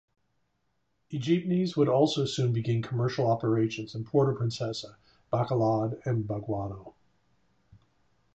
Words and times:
E-jeepneys 1.11 1.77
would 1.77 1.87
also 1.87 2.25
soon 2.25 2.51
begin 2.51 2.81
commercial 2.81 3.29
operations 3.29 3.93
in 3.93 4.03
Puerto 4.03 4.33
Princesa, 4.35 4.95
Bacolod 5.31 6.01
and 6.07 6.27
Baguio. 6.27 6.95